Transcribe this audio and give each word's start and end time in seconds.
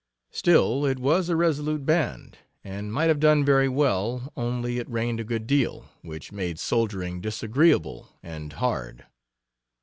Still, 0.31 0.83
it 0.83 0.97
was 0.97 1.29
a 1.29 1.35
resolute 1.35 1.85
band, 1.85 2.39
and 2.63 2.91
might 2.91 3.05
have 3.09 3.19
done 3.19 3.45
very 3.45 3.69
well, 3.69 4.33
only 4.35 4.79
it 4.79 4.89
rained 4.89 5.19
a 5.19 5.23
good 5.23 5.45
deal, 5.45 5.89
which 6.01 6.31
made 6.31 6.57
soldiering 6.57 7.21
disagreeable 7.21 8.09
and 8.23 8.51
hard. 8.53 9.05